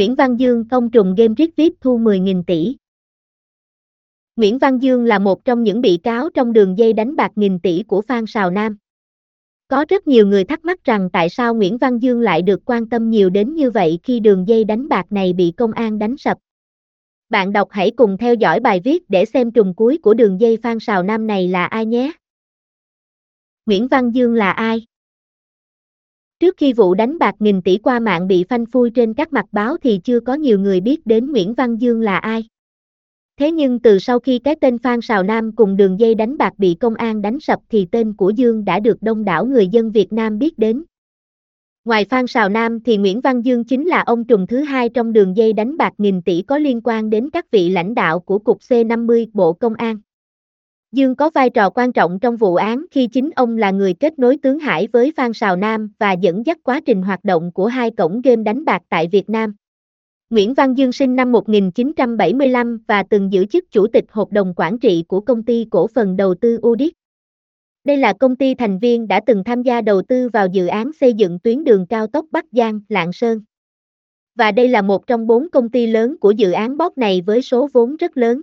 Nguyễn 0.00 0.14
Văn 0.14 0.36
Dương 0.36 0.68
công 0.68 0.90
trùng 0.90 1.14
game 1.14 1.34
riết 1.36 1.56
VIP 1.56 1.72
thu 1.80 1.98
10.000 1.98 2.42
tỷ. 2.46 2.76
Nguyễn 4.36 4.58
Văn 4.58 4.78
Dương 4.78 5.04
là 5.04 5.18
một 5.18 5.44
trong 5.44 5.62
những 5.62 5.80
bị 5.80 5.96
cáo 6.02 6.30
trong 6.30 6.52
đường 6.52 6.78
dây 6.78 6.92
đánh 6.92 7.16
bạc 7.16 7.32
nghìn 7.36 7.60
tỷ 7.60 7.82
của 7.88 8.00
Phan 8.00 8.24
Sào 8.26 8.50
Nam. 8.50 8.76
Có 9.68 9.84
rất 9.88 10.06
nhiều 10.06 10.26
người 10.26 10.44
thắc 10.44 10.64
mắc 10.64 10.84
rằng 10.84 11.08
tại 11.12 11.28
sao 11.28 11.54
Nguyễn 11.54 11.78
Văn 11.78 11.98
Dương 11.98 12.20
lại 12.20 12.42
được 12.42 12.60
quan 12.64 12.88
tâm 12.88 13.10
nhiều 13.10 13.30
đến 13.30 13.54
như 13.54 13.70
vậy 13.70 13.98
khi 14.02 14.20
đường 14.20 14.48
dây 14.48 14.64
đánh 14.64 14.88
bạc 14.88 15.06
này 15.10 15.32
bị 15.32 15.52
công 15.56 15.72
an 15.72 15.98
đánh 15.98 16.16
sập. 16.16 16.38
Bạn 17.28 17.52
đọc 17.52 17.68
hãy 17.70 17.90
cùng 17.90 18.16
theo 18.18 18.34
dõi 18.34 18.60
bài 18.60 18.80
viết 18.84 19.02
để 19.10 19.24
xem 19.24 19.50
trùng 19.50 19.74
cuối 19.74 19.98
của 20.02 20.14
đường 20.14 20.40
dây 20.40 20.58
Phan 20.62 20.80
Sào 20.80 21.02
Nam 21.02 21.26
này 21.26 21.48
là 21.48 21.66
ai 21.66 21.86
nhé. 21.86 22.12
Nguyễn 23.66 23.88
Văn 23.88 24.10
Dương 24.10 24.34
là 24.34 24.50
ai? 24.50 24.86
Trước 26.40 26.56
khi 26.56 26.72
vụ 26.72 26.94
đánh 26.94 27.18
bạc 27.18 27.34
nghìn 27.38 27.62
tỷ 27.62 27.78
qua 27.78 28.00
mạng 28.00 28.28
bị 28.28 28.44
phanh 28.48 28.66
phui 28.66 28.90
trên 28.90 29.14
các 29.14 29.32
mặt 29.32 29.46
báo 29.52 29.76
thì 29.82 30.00
chưa 30.04 30.20
có 30.20 30.34
nhiều 30.34 30.58
người 30.58 30.80
biết 30.80 31.06
đến 31.06 31.32
Nguyễn 31.32 31.54
Văn 31.54 31.76
Dương 31.76 32.00
là 32.00 32.18
ai. 32.18 32.44
Thế 33.38 33.50
nhưng 33.50 33.78
từ 33.78 33.98
sau 33.98 34.18
khi 34.18 34.38
cái 34.38 34.56
tên 34.60 34.78
Phan 34.78 35.00
Sào 35.00 35.22
Nam 35.22 35.52
cùng 35.56 35.76
đường 35.76 35.98
dây 35.98 36.14
đánh 36.14 36.38
bạc 36.38 36.52
bị 36.58 36.74
công 36.80 36.94
an 36.94 37.22
đánh 37.22 37.40
sập 37.40 37.60
thì 37.68 37.86
tên 37.92 38.12
của 38.12 38.30
Dương 38.30 38.64
đã 38.64 38.80
được 38.80 39.02
đông 39.02 39.24
đảo 39.24 39.46
người 39.46 39.68
dân 39.68 39.90
Việt 39.92 40.12
Nam 40.12 40.38
biết 40.38 40.58
đến. 40.58 40.82
Ngoài 41.84 42.04
Phan 42.10 42.26
Sào 42.26 42.48
Nam 42.48 42.80
thì 42.80 42.96
Nguyễn 42.96 43.20
Văn 43.20 43.42
Dương 43.42 43.64
chính 43.64 43.86
là 43.86 44.00
ông 44.00 44.24
trùm 44.24 44.46
thứ 44.46 44.60
hai 44.60 44.88
trong 44.88 45.12
đường 45.12 45.36
dây 45.36 45.52
đánh 45.52 45.76
bạc 45.76 45.92
nghìn 45.98 46.22
tỷ 46.22 46.42
có 46.42 46.58
liên 46.58 46.80
quan 46.84 47.10
đến 47.10 47.30
các 47.30 47.50
vị 47.50 47.70
lãnh 47.70 47.94
đạo 47.94 48.20
của 48.20 48.38
Cục 48.38 48.58
C50 48.58 49.26
Bộ 49.32 49.52
Công 49.52 49.74
an. 49.74 49.98
Dương 50.92 51.14
có 51.14 51.30
vai 51.30 51.50
trò 51.50 51.70
quan 51.70 51.92
trọng 51.92 52.18
trong 52.20 52.36
vụ 52.36 52.54
án 52.54 52.84
khi 52.90 53.06
chính 53.06 53.30
ông 53.36 53.56
là 53.56 53.70
người 53.70 53.94
kết 53.94 54.18
nối 54.18 54.36
Tướng 54.36 54.58
Hải 54.58 54.88
với 54.92 55.12
Phan 55.16 55.32
Sào 55.32 55.56
Nam 55.56 55.92
và 55.98 56.12
dẫn 56.12 56.46
dắt 56.46 56.58
quá 56.62 56.80
trình 56.80 57.02
hoạt 57.02 57.24
động 57.24 57.52
của 57.52 57.66
hai 57.66 57.90
cổng 57.90 58.20
game 58.20 58.42
đánh 58.42 58.64
bạc 58.64 58.82
tại 58.88 59.08
Việt 59.12 59.30
Nam. 59.30 59.54
Nguyễn 60.30 60.54
Văn 60.54 60.74
Dương 60.74 60.92
sinh 60.92 61.16
năm 61.16 61.32
1975 61.32 62.78
và 62.88 63.02
từng 63.02 63.32
giữ 63.32 63.46
chức 63.46 63.70
chủ 63.70 63.86
tịch 63.86 64.04
hội 64.10 64.26
đồng 64.30 64.54
quản 64.56 64.78
trị 64.78 65.04
của 65.08 65.20
công 65.20 65.42
ty 65.42 65.66
cổ 65.70 65.86
phần 65.86 66.16
đầu 66.16 66.34
tư 66.34 66.58
UDIC. 66.66 66.92
Đây 67.84 67.96
là 67.96 68.12
công 68.12 68.36
ty 68.36 68.54
thành 68.54 68.78
viên 68.78 69.08
đã 69.08 69.20
từng 69.26 69.44
tham 69.44 69.62
gia 69.62 69.80
đầu 69.80 70.02
tư 70.02 70.28
vào 70.28 70.46
dự 70.46 70.66
án 70.66 70.92
xây 70.92 71.12
dựng 71.12 71.38
tuyến 71.38 71.64
đường 71.64 71.86
cao 71.86 72.06
tốc 72.06 72.26
Bắc 72.30 72.44
Giang, 72.52 72.80
Lạng 72.88 73.12
Sơn. 73.12 73.40
Và 74.34 74.52
đây 74.52 74.68
là 74.68 74.82
một 74.82 75.06
trong 75.06 75.26
bốn 75.26 75.50
công 75.50 75.68
ty 75.70 75.86
lớn 75.86 76.16
của 76.20 76.30
dự 76.30 76.50
án 76.50 76.76
bóp 76.76 76.98
này 76.98 77.22
với 77.26 77.42
số 77.42 77.68
vốn 77.72 77.96
rất 77.96 78.16
lớn. 78.16 78.42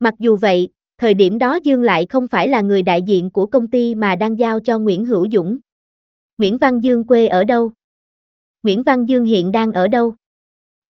Mặc 0.00 0.14
dù 0.18 0.36
vậy, 0.36 0.68
thời 0.98 1.14
điểm 1.14 1.38
đó 1.38 1.58
Dương 1.62 1.82
lại 1.82 2.06
không 2.06 2.28
phải 2.28 2.48
là 2.48 2.60
người 2.60 2.82
đại 2.82 3.02
diện 3.02 3.30
của 3.30 3.46
công 3.46 3.68
ty 3.68 3.94
mà 3.94 4.16
đang 4.16 4.38
giao 4.38 4.60
cho 4.60 4.78
Nguyễn 4.78 5.04
Hữu 5.04 5.28
Dũng. 5.32 5.58
Nguyễn 6.38 6.58
Văn 6.58 6.80
Dương 6.80 7.04
quê 7.04 7.26
ở 7.26 7.44
đâu? 7.44 7.72
Nguyễn 8.62 8.82
Văn 8.82 9.06
Dương 9.06 9.24
hiện 9.24 9.52
đang 9.52 9.72
ở 9.72 9.88
đâu? 9.88 10.14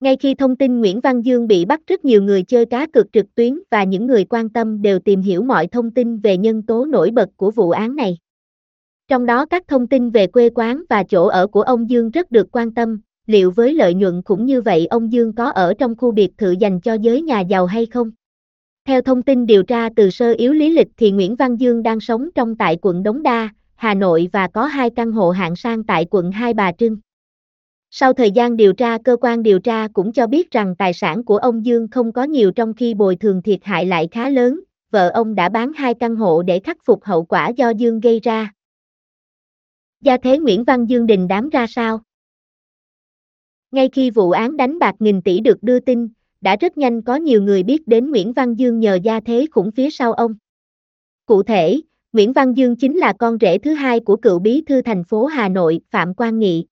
Ngay 0.00 0.16
khi 0.16 0.34
thông 0.34 0.56
tin 0.56 0.80
Nguyễn 0.80 1.00
Văn 1.00 1.22
Dương 1.22 1.46
bị 1.46 1.64
bắt 1.64 1.80
rất 1.86 2.04
nhiều 2.04 2.22
người 2.22 2.42
chơi 2.42 2.66
cá 2.66 2.86
cược 2.86 3.12
trực 3.12 3.34
tuyến 3.34 3.58
và 3.70 3.84
những 3.84 4.06
người 4.06 4.24
quan 4.24 4.48
tâm 4.48 4.82
đều 4.82 4.98
tìm 4.98 5.22
hiểu 5.22 5.42
mọi 5.42 5.66
thông 5.66 5.90
tin 5.90 6.18
về 6.18 6.36
nhân 6.36 6.62
tố 6.62 6.84
nổi 6.84 7.10
bật 7.10 7.28
của 7.36 7.50
vụ 7.50 7.70
án 7.70 7.96
này. 7.96 8.18
Trong 9.08 9.26
đó 9.26 9.46
các 9.46 9.68
thông 9.68 9.86
tin 9.86 10.10
về 10.10 10.26
quê 10.26 10.50
quán 10.54 10.82
và 10.88 11.04
chỗ 11.04 11.26
ở 11.26 11.46
của 11.46 11.62
ông 11.62 11.90
Dương 11.90 12.10
rất 12.10 12.30
được 12.30 12.48
quan 12.52 12.74
tâm, 12.74 13.00
liệu 13.26 13.50
với 13.50 13.74
lợi 13.74 13.94
nhuận 13.94 14.22
cũng 14.22 14.46
như 14.46 14.60
vậy 14.60 14.86
ông 14.86 15.12
Dương 15.12 15.32
có 15.32 15.50
ở 15.50 15.74
trong 15.74 15.96
khu 15.96 16.10
biệt 16.10 16.38
thự 16.38 16.50
dành 16.50 16.80
cho 16.80 16.94
giới 16.94 17.22
nhà 17.22 17.40
giàu 17.40 17.66
hay 17.66 17.86
không? 17.86 18.10
Theo 18.88 19.02
thông 19.02 19.22
tin 19.22 19.46
điều 19.46 19.62
tra 19.62 19.88
từ 19.96 20.10
sơ 20.10 20.32
yếu 20.32 20.52
lý 20.52 20.70
lịch 20.70 20.88
thì 20.96 21.10
Nguyễn 21.10 21.36
Văn 21.36 21.56
Dương 21.56 21.82
đang 21.82 22.00
sống 22.00 22.28
trong 22.34 22.56
tại 22.56 22.78
quận 22.82 23.02
Đống 23.02 23.22
Đa, 23.22 23.48
Hà 23.74 23.94
Nội 23.94 24.28
và 24.32 24.48
có 24.48 24.66
hai 24.66 24.90
căn 24.90 25.12
hộ 25.12 25.30
hạng 25.30 25.56
sang 25.56 25.84
tại 25.84 26.06
quận 26.10 26.32
Hai 26.32 26.54
Bà 26.54 26.72
Trưng. 26.72 26.96
Sau 27.90 28.12
thời 28.12 28.30
gian 28.30 28.56
điều 28.56 28.72
tra 28.72 28.98
cơ 29.04 29.16
quan 29.20 29.42
điều 29.42 29.58
tra 29.58 29.88
cũng 29.92 30.12
cho 30.12 30.26
biết 30.26 30.50
rằng 30.50 30.76
tài 30.76 30.92
sản 30.92 31.24
của 31.24 31.36
ông 31.36 31.64
Dương 31.64 31.88
không 31.88 32.12
có 32.12 32.24
nhiều 32.24 32.52
trong 32.52 32.74
khi 32.74 32.94
bồi 32.94 33.16
thường 33.16 33.42
thiệt 33.42 33.60
hại 33.62 33.86
lại 33.86 34.08
khá 34.10 34.28
lớn, 34.28 34.60
vợ 34.90 35.08
ông 35.08 35.34
đã 35.34 35.48
bán 35.48 35.72
hai 35.72 35.94
căn 35.94 36.16
hộ 36.16 36.42
để 36.42 36.60
khắc 36.60 36.76
phục 36.84 37.04
hậu 37.04 37.24
quả 37.24 37.48
do 37.48 37.70
Dương 37.70 38.00
gây 38.00 38.20
ra. 38.20 38.52
Gia 40.00 40.16
thế 40.16 40.38
Nguyễn 40.38 40.64
Văn 40.64 40.86
Dương 40.86 41.06
đình 41.06 41.28
đám 41.28 41.48
ra 41.48 41.66
sao? 41.66 42.00
Ngay 43.70 43.88
khi 43.92 44.10
vụ 44.10 44.30
án 44.30 44.56
đánh 44.56 44.78
bạc 44.78 44.94
nghìn 44.98 45.22
tỷ 45.22 45.40
được 45.40 45.62
đưa 45.62 45.80
tin, 45.80 46.08
đã 46.44 46.56
rất 46.56 46.78
nhanh 46.78 47.02
có 47.02 47.16
nhiều 47.16 47.42
người 47.42 47.62
biết 47.62 47.88
đến 47.88 48.10
Nguyễn 48.10 48.32
Văn 48.32 48.54
Dương 48.54 48.80
nhờ 48.80 48.98
gia 49.02 49.20
thế 49.20 49.46
khủng 49.50 49.70
phía 49.70 49.90
sau 49.90 50.12
ông. 50.12 50.34
Cụ 51.26 51.42
thể, 51.42 51.80
Nguyễn 52.12 52.32
Văn 52.32 52.54
Dương 52.54 52.76
chính 52.76 52.96
là 52.96 53.12
con 53.12 53.38
rể 53.40 53.58
thứ 53.58 53.74
hai 53.74 54.00
của 54.00 54.16
cựu 54.16 54.38
bí 54.38 54.62
thư 54.66 54.82
thành 54.82 55.04
phố 55.04 55.24
Hà 55.26 55.48
Nội 55.48 55.80
Phạm 55.90 56.14
Quang 56.14 56.38
Nghị. 56.38 56.66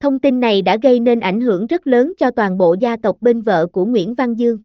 Thông 0.00 0.18
tin 0.18 0.40
này 0.40 0.62
đã 0.62 0.76
gây 0.82 1.00
nên 1.00 1.20
ảnh 1.20 1.40
hưởng 1.40 1.66
rất 1.66 1.86
lớn 1.86 2.12
cho 2.18 2.30
toàn 2.30 2.58
bộ 2.58 2.76
gia 2.80 2.96
tộc 2.96 3.16
bên 3.20 3.42
vợ 3.42 3.66
của 3.66 3.84
Nguyễn 3.84 4.14
Văn 4.14 4.34
Dương. 4.34 4.58